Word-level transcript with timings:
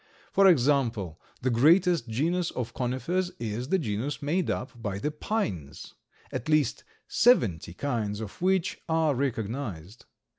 For 0.31 0.47
example, 0.47 1.21
the 1.43 1.51
greatest 1.51 2.09
genus 2.09 2.49
of 2.49 2.73
Conifers 2.73 3.29
is 3.37 3.69
the 3.69 3.77
genus 3.77 4.19
made 4.19 4.49
up 4.49 4.71
by 4.81 4.97
the 4.97 5.11
pines, 5.11 5.93
at 6.31 6.49
least 6.49 6.83
seventy 7.07 7.75
kinds 7.75 8.19
of 8.19 8.41
which 8.41 8.79
are 8.89 9.13
recognized. 9.13 10.05